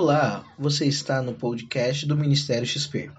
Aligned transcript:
Olá, 0.00 0.44
você 0.56 0.86
está 0.86 1.20
no 1.20 1.34
podcast 1.34 2.06
do 2.06 2.16
Ministério 2.16 2.64
XP 2.64 3.10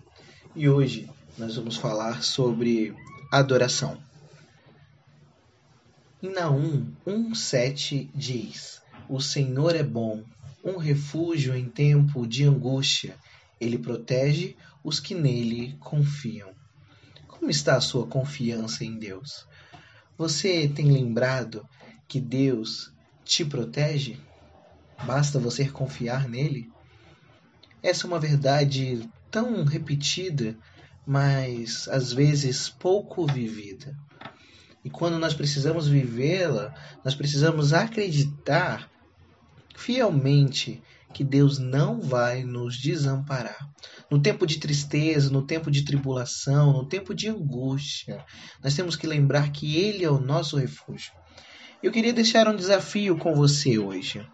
e 0.56 0.70
hoje 0.70 1.10
nós 1.38 1.58
vamos 1.58 1.76
falar 1.76 2.24
sobre 2.24 2.96
adoração. 3.30 3.98
Em 6.24 6.32
Naum 6.32 6.90
1,7 7.06 8.10
diz: 8.16 8.82
O 9.10 9.20
Senhor 9.20 9.76
é 9.76 9.84
bom, 9.84 10.24
um 10.64 10.78
refúgio 10.78 11.54
em 11.54 11.68
tempo 11.68 12.26
de 12.26 12.46
angústia, 12.46 13.18
ele 13.60 13.78
protege 13.78 14.56
os 14.82 15.02
que 15.02 15.14
nele 15.14 15.76
confiam. 15.82 16.52
Como 17.28 17.52
está 17.52 17.76
a 17.76 17.82
sua 17.82 18.08
confiança 18.08 18.86
em 18.86 18.98
Deus? 18.98 19.46
Você 20.18 20.70
tem 20.70 20.90
lembrado 20.90 21.68
que 22.08 22.22
Deus 22.22 22.90
te 23.26 23.44
protege? 23.44 24.29
Basta 25.06 25.40
você 25.40 25.68
confiar 25.68 26.28
nele? 26.28 26.70
Essa 27.82 28.06
é 28.06 28.08
uma 28.08 28.20
verdade 28.20 29.10
tão 29.32 29.64
repetida, 29.64 30.58
mas 31.06 31.88
às 31.88 32.12
vezes 32.12 32.70
pouco 32.70 33.26
vivida. 33.26 33.96
E 34.84 34.90
quando 34.90 35.18
nós 35.20 35.34
precisamos 35.34 35.88
vivê-la, 35.88 36.74
nós 37.04 37.16
precisamos 37.16 37.74
acreditar 37.74 38.90
fielmente 39.76 40.82
que 41.14 41.24
Deus 41.24 41.58
não 41.58 42.00
vai 42.00 42.44
nos 42.44 42.78
desamparar. 42.78 43.70
No 44.10 44.22
tempo 44.22 44.46
de 44.46 44.60
tristeza, 44.60 45.30
no 45.30 45.42
tempo 45.42 45.72
de 45.72 45.84
tribulação, 45.84 46.74
no 46.74 46.86
tempo 46.86 47.14
de 47.14 47.28
angústia, 47.28 48.24
nós 48.64 48.76
temos 48.76 48.96
que 48.96 49.08
lembrar 49.08 49.52
que 49.52 49.78
Ele 49.78 50.04
é 50.04 50.10
o 50.10 50.20
nosso 50.20 50.58
refúgio. 50.58 51.12
Eu 51.82 51.92
queria 51.92 52.14
deixar 52.14 52.48
um 52.48 52.56
desafio 52.56 53.18
com 53.18 53.34
você 53.34 53.80
hoje. 53.80 54.26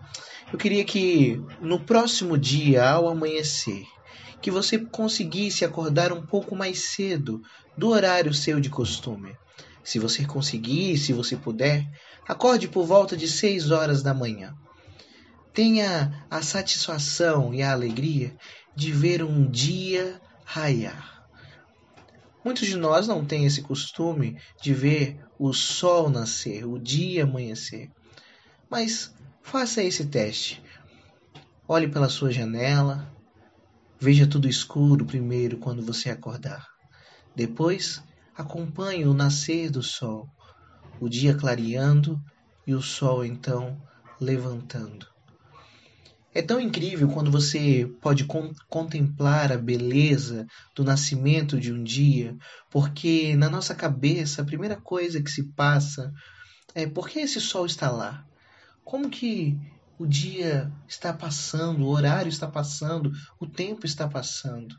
Eu 0.51 0.59
queria 0.59 0.85
que 0.85 1.41
no 1.59 1.79
próximo 1.79 2.37
dia, 2.37 2.87
ao 2.87 3.09
amanhecer, 3.09 3.83
que 4.41 4.51
você 4.51 4.77
conseguisse 4.77 5.65
acordar 5.65 6.13
um 6.13 6.25
pouco 6.25 6.55
mais 6.55 6.91
cedo 6.91 7.41
do 7.77 7.89
horário 7.89 8.33
seu 8.33 8.59
de 8.59 8.69
costume. 8.69 9.35
Se 9.83 9.97
você 9.97 10.23
conseguir, 10.23 10.97
se 10.97 11.13
você 11.13 11.35
puder, 11.35 11.85
acorde 12.27 12.67
por 12.67 12.85
volta 12.85 13.17
de 13.17 13.27
6 13.27 13.71
horas 13.71 14.03
da 14.03 14.13
manhã. 14.13 14.55
Tenha 15.53 16.25
a 16.29 16.41
satisfação 16.41 17.53
e 17.53 17.61
a 17.61 17.71
alegria 17.71 18.35
de 18.75 18.91
ver 18.91 19.23
um 19.23 19.49
dia 19.49 20.21
raiar. 20.43 21.27
Muitos 22.43 22.67
de 22.67 22.77
nós 22.77 23.07
não 23.07 23.25
têm 23.25 23.45
esse 23.45 23.63
costume 23.63 24.39
de 24.61 24.73
ver 24.73 25.17
o 25.39 25.51
sol 25.53 26.09
nascer, 26.09 26.65
o 26.65 26.77
dia 26.77 27.23
amanhecer. 27.23 27.89
Mas 28.69 29.11
faça 29.45 29.83
esse 29.83 30.07
teste. 30.07 30.61
Olhe 31.67 31.87
pela 31.87 32.09
sua 32.09 32.31
janela, 32.31 33.07
veja 33.99 34.25
tudo 34.25 34.49
escuro 34.49 35.05
primeiro 35.05 35.59
quando 35.59 35.83
você 35.83 36.09
acordar. 36.09 36.67
Depois, 37.35 38.03
acompanhe 38.35 39.05
o 39.05 39.13
nascer 39.13 39.69
do 39.69 39.83
sol, 39.83 40.27
o 40.99 41.07
dia 41.07 41.35
clareando 41.35 42.19
e 42.65 42.73
o 42.73 42.81
sol 42.81 43.23
então 43.23 43.79
levantando. 44.19 45.05
É 46.33 46.41
tão 46.41 46.59
incrível 46.59 47.07
quando 47.07 47.31
você 47.31 47.87
pode 48.01 48.25
con 48.25 48.51
contemplar 48.67 49.51
a 49.51 49.57
beleza 49.57 50.47
do 50.75 50.83
nascimento 50.83 51.59
de 51.59 51.71
um 51.71 51.83
dia, 51.83 52.35
porque 52.69 53.35
na 53.37 53.49
nossa 53.49 53.75
cabeça 53.75 54.41
a 54.41 54.45
primeira 54.45 54.75
coisa 54.75 55.21
que 55.21 55.31
se 55.31 55.53
passa 55.53 56.11
é 56.73 56.87
por 56.87 57.07
que 57.07 57.19
esse 57.19 57.39
sol 57.39 57.65
está 57.65 57.91
lá? 57.91 58.25
Como 58.85 59.09
que 59.09 59.59
o 59.97 60.05
dia 60.05 60.71
está 60.87 61.11
passando, 61.11 61.83
o 61.83 61.89
horário 61.89 62.29
está 62.29 62.47
passando, 62.47 63.11
o 63.39 63.47
tempo 63.47 63.83
está 63.83 64.07
passando? 64.07 64.77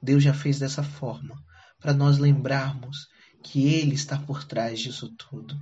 Deus 0.00 0.22
já 0.22 0.34
fez 0.34 0.58
dessa 0.58 0.82
forma, 0.82 1.42
para 1.80 1.94
nós 1.94 2.18
lembrarmos 2.18 3.08
que 3.42 3.66
Ele 3.66 3.94
está 3.94 4.18
por 4.18 4.44
trás 4.44 4.78
disso 4.78 5.08
tudo. 5.16 5.58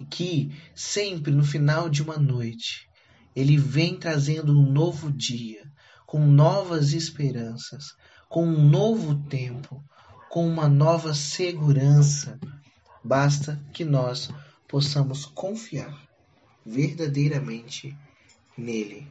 E 0.00 0.06
que 0.06 0.58
sempre 0.74 1.30
no 1.30 1.44
final 1.44 1.90
de 1.90 2.02
uma 2.02 2.16
noite, 2.16 2.88
ele 3.36 3.58
vem 3.58 3.98
trazendo 3.98 4.58
um 4.58 4.72
novo 4.72 5.12
dia, 5.12 5.70
com 6.06 6.18
novas 6.26 6.94
esperanças, 6.94 7.94
com 8.26 8.46
um 8.46 8.66
novo 8.66 9.22
tempo, 9.28 9.84
com 10.30 10.48
uma 10.48 10.66
nova 10.66 11.12
segurança. 11.12 12.40
Basta 13.04 13.62
que 13.70 13.84
nós 13.84 14.30
possamos 14.66 15.26
confiar 15.26 16.10
verdadeiramente 16.64 17.96
nele. 18.56 19.06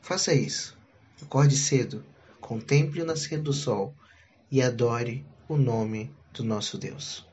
Faça 0.00 0.32
isso. 0.32 0.76
Acorde 1.20 1.56
cedo, 1.56 2.04
contemple 2.40 3.02
o 3.02 3.04
nascer 3.04 3.40
do 3.40 3.52
sol 3.52 3.94
e 4.50 4.62
adore 4.62 5.26
o 5.48 5.56
nome 5.56 6.10
do 6.32 6.42
nosso 6.42 6.78
Deus. 6.78 7.27